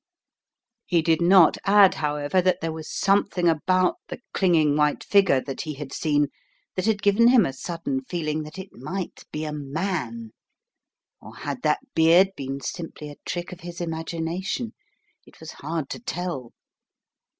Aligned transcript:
He 0.87 1.03
did 1.03 1.21
not 1.21 1.59
add, 1.63 1.93
however, 1.93 2.41
that 2.41 2.59
there 2.59 2.71
was 2.71 2.91
something 2.91 3.47
about 3.47 3.97
the 4.07 4.19
clinging 4.33 4.75
white 4.75 5.03
figure 5.03 5.39
that 5.41 5.61
he 5.61 5.75
had 5.75 5.93
seen 5.93 6.29
that 6.75 6.87
had 6.87 7.03
given 7.03 7.27
him 7.27 7.45
a 7.45 7.53
sudden 7.53 8.01
feeling 8.01 8.41
that 8.41 8.57
it 8.57 8.73
might 8.73 9.25
be 9.31 9.45
a 9.45 9.53
man— 9.53 10.31
or 11.21 11.35
had 11.35 11.61
that 11.61 11.81
beard 11.93 12.29
been 12.35 12.61
simply 12.61 13.09
L 13.09 13.13
a 13.15 13.29
trick 13.29 13.51
of 13.51 13.59
his 13.59 13.79
imagination? 13.79 14.73
It 15.27 15.39
was 15.39 15.51
hard 15.61 15.87
to 15.91 15.99
tell. 15.99 16.51